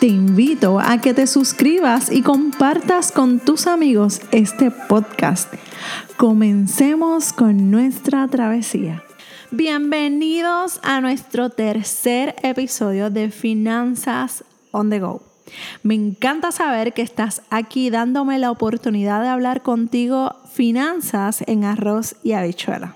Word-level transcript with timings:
te 0.00 0.06
invito 0.06 0.78
a 0.78 1.00
que 1.00 1.12
te 1.12 1.26
suscribas 1.26 2.12
y 2.12 2.22
compartas 2.22 3.10
con 3.10 3.40
tus 3.40 3.66
amigos 3.66 4.20
este 4.30 4.70
podcast. 4.70 5.52
Comencemos 6.16 7.32
con 7.32 7.70
nuestra 7.70 8.28
travesía. 8.28 9.02
Bienvenidos 9.50 10.78
a 10.84 11.00
nuestro 11.00 11.50
tercer 11.50 12.36
episodio 12.42 13.10
de 13.10 13.30
Finanzas 13.30 14.44
on 14.70 14.90
the 14.90 15.00
Go. 15.00 15.22
Me 15.82 15.94
encanta 15.94 16.52
saber 16.52 16.92
que 16.92 17.02
estás 17.02 17.42
aquí 17.50 17.90
dándome 17.90 18.38
la 18.38 18.52
oportunidad 18.52 19.22
de 19.22 19.28
hablar 19.28 19.62
contigo 19.62 20.36
finanzas 20.52 21.42
en 21.46 21.64
arroz 21.64 22.14
y 22.22 22.32
habichuela. 22.32 22.94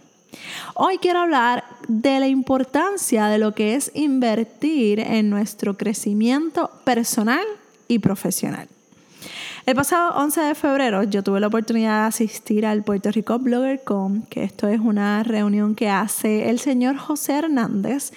Hoy 0.74 0.98
quiero 0.98 1.20
hablar 1.20 1.64
de 2.00 2.20
la 2.20 2.28
importancia 2.28 3.26
de 3.26 3.36
lo 3.36 3.54
que 3.54 3.74
es 3.74 3.90
invertir 3.94 4.98
en 4.98 5.28
nuestro 5.28 5.76
crecimiento 5.76 6.70
personal 6.84 7.44
y 7.86 7.98
profesional. 7.98 8.66
El 9.66 9.76
pasado 9.76 10.14
11 10.16 10.40
de 10.40 10.54
febrero 10.54 11.02
yo 11.02 11.22
tuve 11.22 11.38
la 11.38 11.48
oportunidad 11.48 12.00
de 12.00 12.08
asistir 12.08 12.64
al 12.64 12.82
Puerto 12.82 13.10
Rico 13.10 13.38
Blogger 13.38 13.84
Con, 13.84 14.22
que 14.22 14.42
esto 14.42 14.68
es 14.68 14.80
una 14.80 15.22
reunión 15.22 15.74
que 15.74 15.90
hace 15.90 16.48
el 16.48 16.58
señor 16.58 16.96
José 16.96 17.34
Hernández 17.34 18.12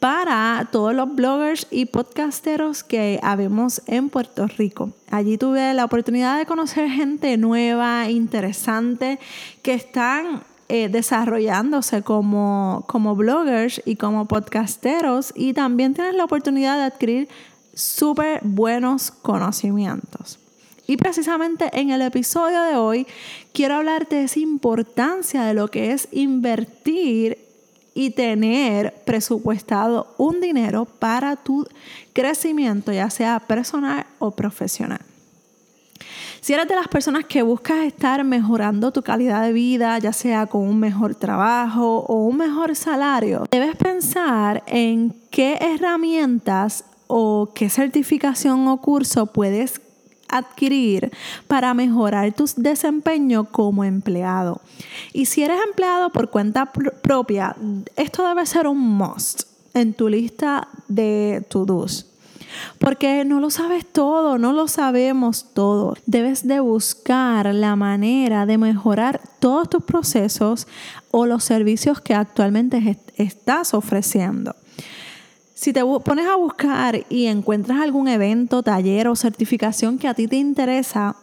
para 0.00 0.68
todos 0.72 0.92
los 0.92 1.14
bloggers 1.14 1.68
y 1.70 1.86
podcasteros 1.86 2.82
que 2.82 3.20
habemos 3.22 3.80
en 3.86 4.10
Puerto 4.10 4.48
Rico. 4.48 4.92
Allí 5.10 5.38
tuve 5.38 5.72
la 5.72 5.84
oportunidad 5.84 6.36
de 6.36 6.46
conocer 6.46 6.90
gente 6.90 7.36
nueva, 7.36 8.10
interesante, 8.10 9.20
que 9.62 9.72
están 9.72 10.42
eh, 10.68 10.88
desarrollándose 10.88 12.02
como, 12.02 12.84
como 12.86 13.14
bloggers 13.14 13.82
y 13.84 13.96
como 13.96 14.26
podcasteros 14.26 15.32
y 15.34 15.52
también 15.52 15.94
tienes 15.94 16.14
la 16.14 16.24
oportunidad 16.24 16.76
de 16.76 16.84
adquirir 16.84 17.28
súper 17.74 18.40
buenos 18.42 19.10
conocimientos. 19.10 20.38
Y 20.86 20.96
precisamente 20.96 21.70
en 21.72 21.90
el 21.90 22.02
episodio 22.02 22.62
de 22.62 22.76
hoy 22.76 23.06
quiero 23.52 23.76
hablarte 23.76 24.16
de 24.16 24.24
esa 24.24 24.40
importancia 24.40 25.42
de 25.44 25.54
lo 25.54 25.68
que 25.68 25.92
es 25.92 26.08
invertir 26.12 27.38
y 27.94 28.10
tener 28.10 28.94
presupuestado 29.04 30.14
un 30.18 30.40
dinero 30.40 30.84
para 30.84 31.36
tu 31.36 31.66
crecimiento, 32.12 32.92
ya 32.92 33.08
sea 33.08 33.40
personal 33.40 34.06
o 34.18 34.32
profesional. 34.32 35.00
Si 36.44 36.52
eres 36.52 36.68
de 36.68 36.74
las 36.74 36.88
personas 36.88 37.24
que 37.24 37.40
buscas 37.40 37.86
estar 37.86 38.22
mejorando 38.22 38.92
tu 38.92 39.00
calidad 39.00 39.40
de 39.44 39.54
vida, 39.54 39.98
ya 39.98 40.12
sea 40.12 40.44
con 40.44 40.60
un 40.60 40.78
mejor 40.78 41.14
trabajo 41.14 42.00
o 42.00 42.16
un 42.26 42.36
mejor 42.36 42.76
salario, 42.76 43.46
debes 43.50 43.74
pensar 43.76 44.62
en 44.66 45.16
qué 45.30 45.56
herramientas 45.58 46.84
o 47.06 47.48
qué 47.54 47.70
certificación 47.70 48.68
o 48.68 48.76
curso 48.76 49.24
puedes 49.24 49.80
adquirir 50.28 51.12
para 51.48 51.72
mejorar 51.72 52.30
tu 52.34 52.44
desempeño 52.58 53.46
como 53.46 53.82
empleado. 53.82 54.60
Y 55.14 55.24
si 55.24 55.44
eres 55.44 55.56
empleado 55.66 56.10
por 56.10 56.28
cuenta 56.28 56.70
propia, 57.00 57.56
esto 57.96 58.28
debe 58.28 58.44
ser 58.44 58.66
un 58.66 58.80
must 58.80 59.44
en 59.72 59.94
tu 59.94 60.10
lista 60.10 60.68
de 60.88 61.42
to-dos. 61.48 62.13
Porque 62.78 63.24
no 63.24 63.40
lo 63.40 63.50
sabes 63.50 63.86
todo, 63.86 64.38
no 64.38 64.52
lo 64.52 64.68
sabemos 64.68 65.46
todo. 65.54 65.96
Debes 66.06 66.46
de 66.46 66.60
buscar 66.60 67.54
la 67.54 67.76
manera 67.76 68.46
de 68.46 68.58
mejorar 68.58 69.20
todos 69.38 69.68
tus 69.68 69.84
procesos 69.84 70.66
o 71.10 71.26
los 71.26 71.44
servicios 71.44 72.00
que 72.00 72.14
actualmente 72.14 72.98
estás 73.16 73.74
ofreciendo. 73.74 74.54
Si 75.54 75.72
te 75.72 75.82
pones 75.82 76.26
a 76.26 76.36
buscar 76.36 77.06
y 77.08 77.26
encuentras 77.26 77.80
algún 77.80 78.08
evento, 78.08 78.62
taller 78.62 79.08
o 79.08 79.16
certificación 79.16 79.98
que 79.98 80.08
a 80.08 80.14
ti 80.14 80.26
te 80.26 80.36
interesa, 80.36 81.16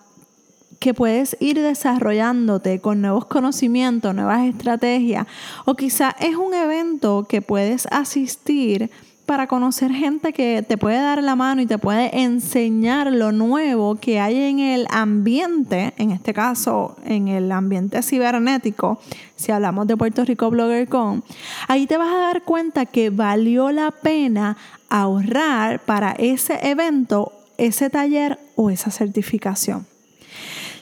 que 0.79 0.95
puedes 0.95 1.37
ir 1.39 1.61
desarrollándote 1.61 2.79
con 2.79 3.01
nuevos 3.01 3.25
conocimientos, 3.25 4.15
nuevas 4.15 4.47
estrategias, 4.47 5.27
o 5.65 5.75
quizá 5.75 6.15
es 6.19 6.35
un 6.35 6.55
evento 6.55 7.27
que 7.29 7.43
puedes 7.43 7.85
asistir 7.91 8.89
para 9.31 9.47
conocer 9.47 9.93
gente 9.93 10.33
que 10.33 10.61
te 10.61 10.77
puede 10.77 10.97
dar 10.97 11.23
la 11.23 11.37
mano 11.37 11.61
y 11.61 11.65
te 11.65 11.77
puede 11.77 12.19
enseñar 12.21 13.09
lo 13.13 13.31
nuevo 13.31 13.95
que 13.95 14.19
hay 14.19 14.37
en 14.37 14.59
el 14.59 14.87
ambiente, 14.89 15.93
en 15.95 16.11
este 16.11 16.33
caso 16.33 16.97
en 17.05 17.29
el 17.29 17.49
ambiente 17.49 18.03
cibernético, 18.03 18.99
si 19.37 19.53
hablamos 19.53 19.87
de 19.87 19.95
Puerto 19.95 20.25
Rico 20.25 20.51
BloggerCon, 20.51 21.23
ahí 21.69 21.87
te 21.87 21.95
vas 21.95 22.13
a 22.13 22.19
dar 22.19 22.43
cuenta 22.43 22.85
que 22.85 23.09
valió 23.09 23.71
la 23.71 23.91
pena 23.91 24.57
ahorrar 24.89 25.79
para 25.85 26.11
ese 26.11 26.59
evento, 26.69 27.31
ese 27.57 27.89
taller 27.89 28.37
o 28.57 28.69
esa 28.69 28.91
certificación. 28.91 29.87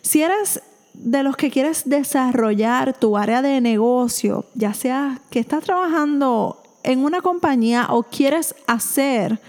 Si 0.01 0.23
eres 0.23 0.59
de 0.95 1.21
los 1.21 1.37
que 1.37 1.51
quieres 1.51 1.87
desarrollar 1.87 2.97
tu 2.97 3.15
área 3.15 3.43
de 3.43 3.61
negocio, 3.61 4.45
ya 4.55 4.73
sea 4.73 5.21
que 5.29 5.39
estás 5.39 5.63
trabajando 5.63 6.58
en 6.83 7.03
una 7.03 7.21
compañía 7.21 7.87
o 7.89 8.03
quieres 8.03 8.55
hacer 8.67 9.39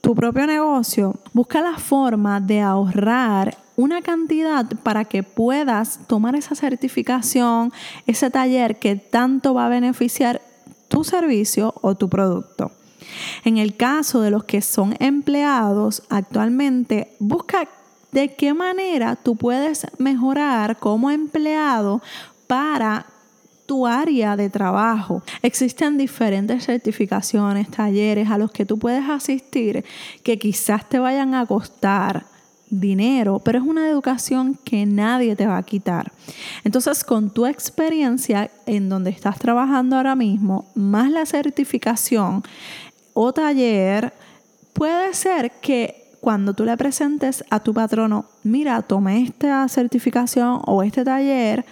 tu 0.00 0.14
propio 0.14 0.46
negocio, 0.46 1.14
busca 1.32 1.60
la 1.60 1.78
forma 1.78 2.40
de 2.40 2.60
ahorrar 2.60 3.56
una 3.76 4.02
cantidad 4.02 4.66
para 4.82 5.04
que 5.04 5.22
puedas 5.22 6.00
tomar 6.06 6.34
esa 6.34 6.54
certificación, 6.54 7.72
ese 8.06 8.30
taller 8.30 8.78
que 8.78 8.96
tanto 8.96 9.54
va 9.54 9.66
a 9.66 9.70
beneficiar 9.70 10.42
tu 10.88 11.04
servicio 11.04 11.72
o 11.80 11.94
tu 11.94 12.08
producto. 12.08 12.72
En 13.44 13.58
el 13.58 13.76
caso 13.76 14.20
de 14.20 14.30
los 14.30 14.44
que 14.44 14.60
son 14.60 14.94
empleados 14.98 16.02
actualmente, 16.10 17.14
busca 17.18 17.68
de 18.10 18.34
qué 18.34 18.54
manera 18.54 19.16
tú 19.16 19.36
puedes 19.36 19.86
mejorar 19.98 20.78
como 20.78 21.10
empleado 21.10 22.02
para 22.46 23.06
tu 23.66 23.86
área 23.86 24.36
de 24.36 24.50
trabajo. 24.50 25.22
Existen 25.42 25.98
diferentes 25.98 26.64
certificaciones, 26.64 27.70
talleres 27.70 28.30
a 28.30 28.38
los 28.38 28.50
que 28.50 28.66
tú 28.66 28.78
puedes 28.78 29.08
asistir 29.08 29.84
que 30.22 30.38
quizás 30.38 30.88
te 30.88 30.98
vayan 30.98 31.34
a 31.34 31.46
costar 31.46 32.26
dinero, 32.72 33.38
pero 33.38 33.58
es 33.58 33.64
una 33.64 33.88
educación 33.88 34.58
que 34.64 34.86
nadie 34.86 35.36
te 35.36 35.46
va 35.46 35.58
a 35.58 35.62
quitar. 35.62 36.10
Entonces, 36.64 37.04
con 37.04 37.30
tu 37.30 37.46
experiencia 37.46 38.50
en 38.66 38.88
donde 38.88 39.10
estás 39.10 39.38
trabajando 39.38 39.96
ahora 39.96 40.16
mismo, 40.16 40.70
más 40.74 41.10
la 41.10 41.26
certificación 41.26 42.42
o 43.12 43.32
taller, 43.32 44.14
puede 44.72 45.12
ser 45.12 45.52
que 45.60 46.02
cuando 46.20 46.54
tú 46.54 46.64
le 46.64 46.76
presentes 46.76 47.44
a 47.50 47.60
tu 47.60 47.74
patrono, 47.74 48.24
mira, 48.42 48.80
tomé 48.82 49.22
esta 49.22 49.68
certificación 49.68 50.62
o 50.64 50.82
este 50.82 51.04
taller, 51.04 51.64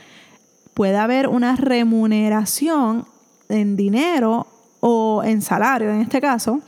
puede 0.75 0.97
haber 0.97 1.29
una 1.29 1.57
remuneración 1.57 3.07
en 3.49 3.77
dinero 3.77 4.47
o 4.81 5.23
en 5.25 5.43
salario, 5.43 5.91
en 5.91 6.01
este 6.01 6.21
caso, 6.21 6.61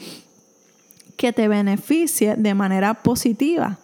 que 1.17 1.33
te 1.33 1.49
beneficie 1.49 2.37
de 2.37 2.55
manera 2.55 2.95
positiva. 2.95 3.79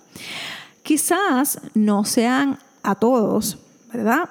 Quizás 0.83 1.61
no 1.75 2.05
sean 2.05 2.59
a 2.83 2.95
todos, 2.95 3.59
¿verdad? 3.93 4.29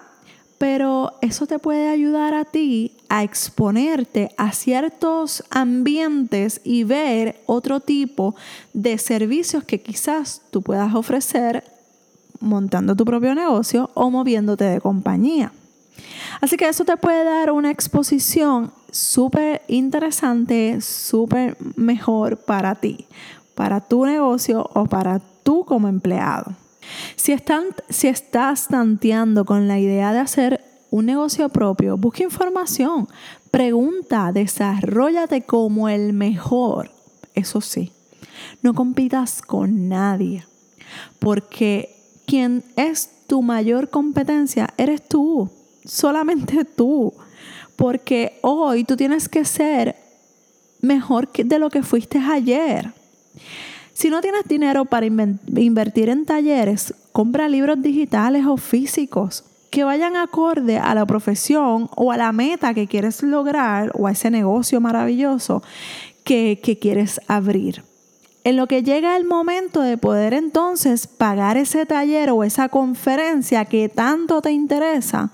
Pero 0.58 1.14
eso 1.22 1.46
te 1.46 1.60
puede 1.60 1.88
ayudar 1.88 2.34
a 2.34 2.44
ti 2.44 2.98
a 3.10 3.24
exponerte 3.24 4.32
a 4.38 4.52
ciertos 4.52 5.44
ambientes 5.52 6.62
y 6.64 6.84
ver 6.84 7.42
otro 7.46 7.80
tipo 7.80 8.36
de 8.74 8.98
servicios 8.98 9.64
que 9.64 9.82
quizás 9.82 10.42
tú 10.50 10.64
puedas 10.64 10.96
ofrecer 10.96 11.64
montando 12.40 12.96
tu 12.96 13.06
propio 13.06 13.36
negocio 13.36 13.92
o 13.94 14.10
moviéndote 14.10 14.64
de 14.64 14.82
compañía. 14.82 15.52
Así 16.42 16.58
que 16.58 16.68
eso 16.68 16.86
te 16.86 16.98
puede 16.98 17.24
dar 17.24 17.52
una 17.52 17.72
exposición 17.72 18.72
súper 18.92 19.62
interesante, 19.68 20.82
súper 20.82 21.58
mejor 21.76 22.38
para 22.38 22.76
ti, 22.76 23.08
para 23.56 23.82
tu 23.82 24.06
negocio 24.06 24.70
o 24.74 24.86
para 24.86 25.20
tú 25.44 25.66
como 25.66 25.88
empleado. 25.88 26.56
Si, 27.16 27.36
si 27.90 28.08
estás 28.08 28.68
tanteando 28.68 29.46
con 29.46 29.68
la 29.68 29.80
idea 29.80 30.14
de 30.14 30.20
hacer 30.20 30.64
un 30.90 31.06
negocio 31.06 31.50
propio, 31.50 31.98
busca 31.98 32.24
información, 32.24 33.08
pregunta, 33.52 34.32
desarrollate 34.32 35.42
como 35.42 35.90
el 35.90 36.14
mejor. 36.14 36.92
Eso 37.34 37.62
sí, 37.62 37.92
no 38.62 38.74
compitas 38.74 39.42
con 39.42 39.90
nadie, 39.90 40.46
porque 41.20 41.96
quien 42.26 42.64
es 42.76 43.10
tu 43.28 43.42
mayor 43.42 43.90
competencia 43.90 44.74
eres 44.78 45.08
tú, 45.08 45.50
solamente 45.88 46.66
tú. 46.66 47.14
Porque 47.76 48.40
hoy 48.42 48.84
tú 48.84 48.96
tienes 48.96 49.30
que 49.30 49.46
ser 49.46 49.96
mejor 50.82 51.32
de 51.32 51.60
lo 51.60 51.70
que 51.70 51.84
fuiste 51.84 52.20
ayer. 52.20 52.92
Si 53.94 54.10
no 54.10 54.22
tienes 54.22 54.44
dinero 54.48 54.86
para 54.86 55.08
invertir 55.08 56.10
en 56.10 56.26
talleres, 56.26 56.94
compra 57.12 57.50
libros 57.50 57.82
digitales 57.82 58.46
o 58.46 58.58
físicos 58.58 59.44
que 59.72 59.84
vayan 59.84 60.16
acorde 60.16 60.78
a 60.78 60.94
la 60.96 61.06
profesión 61.06 61.90
o 61.96 62.12
a 62.12 62.18
la 62.18 62.32
meta 62.32 62.74
que 62.74 62.88
quieres 62.88 63.22
lograr 63.24 63.92
o 63.96 64.08
a 64.08 64.12
ese 64.12 64.30
negocio 64.30 64.80
maravilloso 64.82 65.62
que, 66.24 66.60
que 66.64 66.78
quieres 66.78 67.20
abrir. 67.28 67.84
En 68.44 68.56
lo 68.56 68.68
que 68.68 68.82
llega 68.82 69.18
el 69.18 69.26
momento 69.26 69.82
de 69.82 69.98
poder 69.98 70.34
entonces 70.34 71.06
pagar 71.06 71.58
ese 71.58 71.86
taller 71.86 72.30
o 72.30 72.44
esa 72.44 72.70
conferencia 72.70 73.66
que 73.66 73.90
tanto 73.90 74.42
te 74.42 74.52
interesa, 74.52 75.32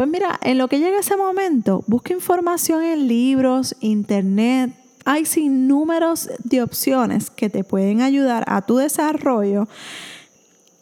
pues 0.00 0.08
mira, 0.08 0.40
en 0.40 0.56
lo 0.56 0.66
que 0.66 0.78
llega 0.78 1.00
ese 1.00 1.14
momento, 1.14 1.84
busca 1.86 2.14
información 2.14 2.82
en 2.82 3.06
libros, 3.06 3.76
internet. 3.80 4.72
Hay 5.04 5.26
sin 5.26 5.68
números 5.68 6.30
de 6.42 6.62
opciones 6.62 7.28
que 7.28 7.50
te 7.50 7.64
pueden 7.64 8.00
ayudar 8.00 8.44
a 8.46 8.62
tu 8.62 8.78
desarrollo 8.78 9.68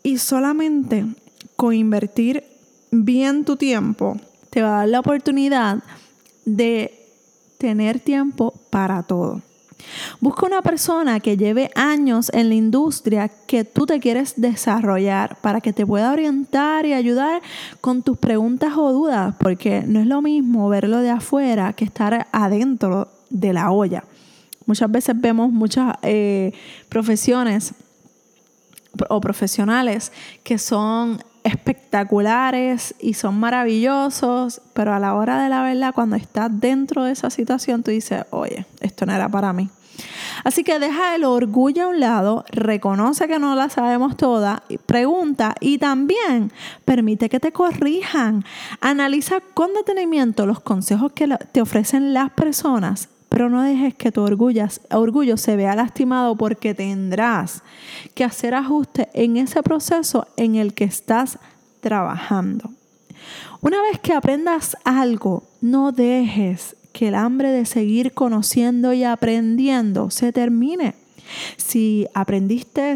y 0.05 0.19
solamente 0.19 1.05
con 1.57 1.75
invertir 1.75 2.45
bien 2.93 3.45
tu 3.45 3.57
tiempo 3.57 4.17
te 4.51 4.63
va 4.63 4.69
a 4.69 4.79
dar 4.79 4.89
la 4.89 5.01
oportunidad 5.01 5.83
de 6.45 7.05
tener 7.59 7.99
tiempo 7.99 8.55
para 8.71 9.03
todo. 9.03 9.43
Busca 10.21 10.47
una 10.47 10.63
persona 10.63 11.21
que 11.21 11.37
lleve 11.37 11.71
años 11.75 12.31
en 12.35 12.49
la 12.49 12.55
industria 12.55 13.29
que 13.47 13.65
tú 13.65 13.87
te 13.87 14.01
quieres 14.01 14.35
desarrollar 14.37 15.37
para 15.41 15.61
que 15.61 15.73
te 15.73 15.87
pueda 15.87 16.13
orientar 16.13 16.87
y 16.87 16.93
ayudar 16.93 17.43
con 17.81 18.03
tus 18.03 18.19
preguntas 18.19 18.75
o 18.77 18.93
dudas, 18.93 19.35
porque 19.39 19.83
no 19.87 20.01
es 20.01 20.07
lo 20.07 20.23
mismo 20.23 20.69
verlo 20.69 20.99
de 20.99 21.11
afuera 21.11 21.73
que 21.73 21.85
estar 21.85 22.27
adentro 22.33 23.09
de 23.31 23.53
la 23.53 23.71
olla. 23.71 24.05
Muchas 24.67 24.91
veces 24.91 25.19
vemos 25.19 25.51
muchas 25.51 25.97
eh, 26.03 26.53
profesiones 26.89 27.75
o 29.09 29.21
profesionales 29.21 30.13
que 30.43 30.59
son 30.59 31.23
espectaculares 31.45 31.78
y 33.01 33.15
son 33.15 33.39
maravillosos, 33.41 34.61
pero 34.73 34.95
a 34.95 34.99
la 34.99 35.15
hora 35.15 35.43
de 35.43 35.49
la 35.49 35.63
verdad, 35.63 35.95
cuando 35.95 36.17
estás 36.17 36.51
dentro 36.61 37.05
de 37.05 37.13
esa 37.13 37.31
situación, 37.31 37.83
tú 37.83 37.91
dices, 37.91 38.25
oye, 38.31 38.67
esto 38.81 39.07
no 39.07 39.13
era 39.13 39.29
para 39.29 39.53
mí. 39.53 39.71
Así 40.45 40.63
que 40.63 40.79
deja 40.79 41.15
el 41.17 41.25
orgullo 41.25 41.85
a 41.85 41.89
un 41.89 42.01
lado, 42.01 42.45
reconoce 42.51 43.27
que 43.27 43.39
no 43.39 43.55
la 43.55 43.69
sabemos 43.69 44.17
toda, 44.17 44.63
pregunta 44.87 45.55
y 45.61 45.79
también 45.79 46.53
permite 46.85 47.29
que 47.29 47.41
te 47.41 47.53
corrijan. 47.53 48.45
Analiza 48.81 49.41
con 49.55 49.75
detenimiento 49.75 50.47
los 50.47 50.61
consejos 50.61 51.13
que 51.13 51.27
te 51.53 51.61
ofrecen 51.61 52.15
las 52.15 52.31
personas 52.31 53.09
pero 53.29 53.51
no 53.51 53.63
dejes 53.63 53.95
que 53.95 54.11
tu 54.11 54.23
orgullo 54.23 55.37
se 55.37 55.57
vea 55.57 55.77
lastimado 55.77 56.35
porque 56.37 56.75
tendrás 56.75 57.63
que 58.15 58.25
hacer 58.25 58.55
ajustes 58.55 59.09
en 59.13 59.37
ese 59.37 59.63
proceso 59.63 60.27
en 60.37 60.57
el 60.57 60.73
que 60.73 60.85
estás 60.85 61.39
trabajando. 61.81 62.71
Una 63.61 63.83
vez 63.83 63.99
que 64.01 64.13
aprendas 64.13 64.77
algo, 64.85 65.45
no 65.61 65.93
dejes 65.93 66.77
que 66.93 67.09
el 67.09 67.15
hambre 67.15 67.51
de 67.51 67.67
seguir 67.67 68.13
conociendo 68.13 68.93
y 68.93 69.05
aprendiendo 69.05 70.11
se 70.11 70.33
termine. 70.33 70.95
Si 71.57 72.07
aprendiste 72.15 72.95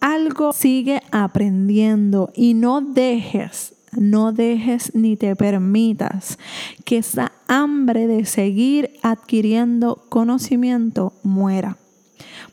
algo, 0.00 0.52
sigue 0.52 1.02
aprendiendo 1.10 2.30
y 2.34 2.54
no 2.54 2.80
dejes 2.80 3.74
no 3.96 4.32
dejes 4.32 4.94
ni 4.94 5.16
te 5.16 5.36
permitas 5.36 6.38
que 6.84 6.98
esa 6.98 7.32
hambre 7.46 8.06
de 8.06 8.24
seguir 8.24 8.98
adquiriendo 9.02 10.04
conocimiento 10.08 11.12
muera. 11.22 11.76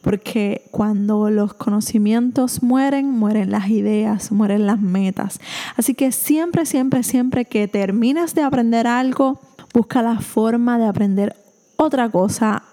Porque 0.01 0.67
cuando 0.71 1.29
los 1.29 1.53
conocimientos 1.53 2.63
mueren, 2.63 3.09
mueren 3.09 3.51
las 3.51 3.69
ideas, 3.69 4.31
mueren 4.31 4.65
las 4.65 4.79
metas. 4.79 5.39
Así 5.75 5.93
que 5.93 6.11
siempre, 6.11 6.65
siempre, 6.65 7.03
siempre 7.03 7.45
que 7.45 7.67
termines 7.67 8.33
de 8.35 8.43
aprender 8.43 8.87
algo, 8.87 9.39
busca 9.73 10.01
la 10.01 10.19
forma 10.19 10.77
de 10.77 10.85
aprender 10.85 11.35
otra 11.75 12.09
cosa, 12.09 12.63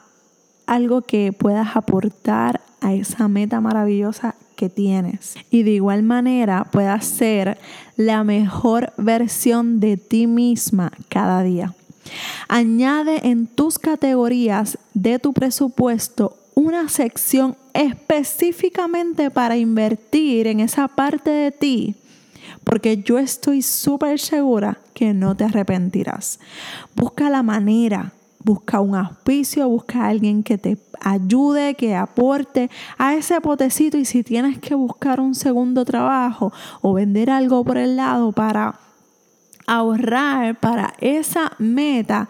algo 0.66 1.02
que 1.02 1.32
puedas 1.32 1.76
aportar 1.76 2.60
a 2.80 2.94
esa 2.94 3.28
meta 3.28 3.60
maravillosa 3.60 4.34
que 4.56 4.68
tienes. 4.68 5.34
Y 5.50 5.62
de 5.62 5.72
igual 5.72 6.02
manera 6.02 6.64
puedas 6.72 7.04
ser 7.04 7.58
la 7.96 8.24
mejor 8.24 8.92
versión 8.96 9.80
de 9.80 9.96
ti 9.96 10.26
misma 10.26 10.90
cada 11.08 11.42
día. 11.42 11.74
Añade 12.48 13.28
en 13.28 13.46
tus 13.46 13.78
categorías 13.78 14.78
de 14.94 15.18
tu 15.18 15.32
presupuesto 15.32 16.36
una 16.56 16.88
sección 16.88 17.54
específicamente 17.74 19.30
para 19.30 19.56
invertir 19.56 20.46
en 20.46 20.60
esa 20.60 20.88
parte 20.88 21.30
de 21.30 21.52
ti, 21.52 21.94
porque 22.64 23.02
yo 23.02 23.18
estoy 23.18 23.60
súper 23.60 24.18
segura 24.18 24.78
que 24.94 25.12
no 25.12 25.36
te 25.36 25.44
arrepentirás. 25.44 26.40
Busca 26.96 27.30
la 27.30 27.42
manera 27.42 28.12
busca 28.46 28.80
un 28.80 28.94
auspicio, 28.94 29.68
busca 29.68 30.06
alguien 30.06 30.44
que 30.44 30.56
te 30.56 30.78
ayude, 31.00 31.74
que 31.74 31.96
aporte 31.96 32.70
a 32.96 33.16
ese 33.16 33.40
potecito 33.40 33.98
y 33.98 34.04
si 34.04 34.22
tienes 34.22 34.60
que 34.60 34.76
buscar 34.76 35.18
un 35.18 35.34
segundo 35.34 35.84
trabajo 35.84 36.52
o 36.80 36.92
vender 36.92 37.28
algo 37.28 37.64
por 37.64 37.76
el 37.76 37.96
lado 37.96 38.30
para 38.30 38.78
ahorrar 39.66 40.60
para 40.60 40.94
esa 41.00 41.54
meta, 41.58 42.28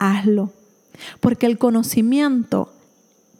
hazlo. 0.00 0.50
Porque 1.20 1.46
el 1.46 1.56
conocimiento 1.56 2.72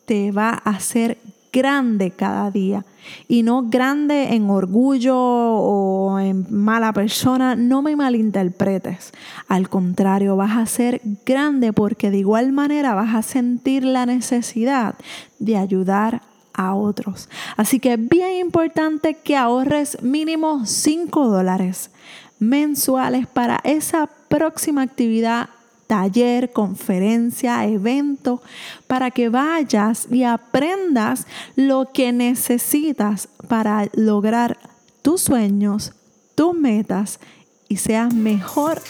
te 0.05 0.33
va 0.33 0.51
a 0.51 0.71
hacer 0.71 1.19
grande 1.53 2.11
cada 2.11 2.51
día 2.51 2.85
y 3.29 3.43
no 3.43 3.69
grande 3.69 4.35
en 4.35 4.49
orgullo 4.49 5.17
o 5.17 6.19
en 6.19 6.47
mala 6.51 6.93
persona, 6.93 7.55
no 7.55 7.83
me 7.83 7.95
malinterpretes. 7.95 9.13
Al 9.49 9.69
contrario, 9.69 10.37
vas 10.37 10.57
a 10.57 10.67
ser 10.67 11.03
grande 11.27 11.73
porque 11.73 12.11
de 12.11 12.19
igual 12.19 12.53
manera 12.53 12.95
vas 12.95 13.15
a 13.15 13.23
sentir 13.23 13.85
la 13.85 14.07
necesidad 14.07 14.95
de 15.39 15.57
ayudar 15.57 16.23
a 16.55 16.75
otros. 16.75 17.29
Así 17.57 17.81
que 17.81 17.95
es 17.95 18.09
bien 18.09 18.37
importante 18.39 19.15
que 19.15 19.37
ahorres 19.37 20.03
mínimo 20.03 20.65
5 20.65 21.29
dólares 21.29 21.91
mensuales 22.39 23.27
para 23.27 23.61
esa 23.65 24.09
próxima 24.29 24.83
actividad 24.83 25.49
taller, 25.93 26.53
conferencia, 26.55 27.67
evento, 27.67 28.41
para 28.87 29.11
que 29.11 29.29
vayas 29.29 30.09
y 30.11 30.25
aprendas 30.25 31.27
lo 31.55 31.93
que 31.93 32.13
necesitas 32.13 33.29
para 33.47 33.91
lograr 33.93 34.57
tus 35.03 35.21
sueños, 35.21 35.93
tus 36.35 36.55
metas 36.55 37.21
y 37.69 37.77
seas 37.77 38.15
mejor 38.15 38.81